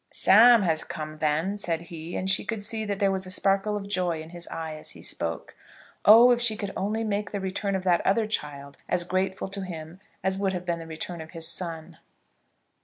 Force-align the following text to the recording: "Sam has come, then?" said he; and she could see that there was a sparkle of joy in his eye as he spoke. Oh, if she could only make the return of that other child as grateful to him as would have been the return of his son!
"Sam 0.11 0.63
has 0.63 0.83
come, 0.83 1.19
then?" 1.19 1.57
said 1.57 1.81
he; 1.83 2.15
and 2.15 2.27
she 2.27 2.43
could 2.43 2.63
see 2.63 2.85
that 2.85 2.97
there 2.97 3.11
was 3.11 3.27
a 3.27 3.29
sparkle 3.29 3.77
of 3.77 3.87
joy 3.87 4.19
in 4.19 4.31
his 4.31 4.47
eye 4.47 4.73
as 4.75 4.89
he 4.89 5.03
spoke. 5.03 5.55
Oh, 6.05 6.31
if 6.31 6.41
she 6.41 6.57
could 6.57 6.71
only 6.75 7.03
make 7.03 7.29
the 7.29 7.39
return 7.39 7.75
of 7.75 7.83
that 7.83 8.01
other 8.03 8.25
child 8.25 8.77
as 8.89 9.03
grateful 9.03 9.47
to 9.49 9.61
him 9.63 9.99
as 10.23 10.39
would 10.39 10.53
have 10.53 10.65
been 10.65 10.79
the 10.79 10.87
return 10.87 11.21
of 11.21 11.31
his 11.33 11.47
son! 11.47 11.99